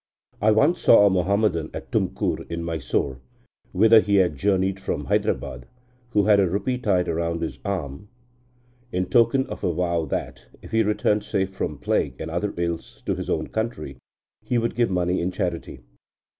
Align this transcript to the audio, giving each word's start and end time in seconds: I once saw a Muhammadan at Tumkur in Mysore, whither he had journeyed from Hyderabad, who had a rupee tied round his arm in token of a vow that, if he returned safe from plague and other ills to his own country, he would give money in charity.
I 0.41 0.49
once 0.49 0.81
saw 0.81 1.05
a 1.05 1.11
Muhammadan 1.11 1.69
at 1.75 1.91
Tumkur 1.91 2.49
in 2.51 2.63
Mysore, 2.63 3.19
whither 3.71 3.99
he 3.99 4.15
had 4.15 4.35
journeyed 4.35 4.79
from 4.79 5.05
Hyderabad, 5.05 5.67
who 6.13 6.23
had 6.23 6.39
a 6.39 6.49
rupee 6.49 6.79
tied 6.79 7.07
round 7.07 7.43
his 7.43 7.59
arm 7.63 8.09
in 8.91 9.05
token 9.05 9.45
of 9.45 9.63
a 9.63 9.71
vow 9.71 10.05
that, 10.05 10.47
if 10.63 10.71
he 10.71 10.81
returned 10.81 11.23
safe 11.23 11.51
from 11.53 11.77
plague 11.77 12.15
and 12.19 12.31
other 12.31 12.51
ills 12.57 13.03
to 13.05 13.13
his 13.13 13.29
own 13.29 13.49
country, 13.49 13.97
he 14.41 14.57
would 14.57 14.73
give 14.73 14.89
money 14.89 15.21
in 15.21 15.29
charity. 15.29 15.81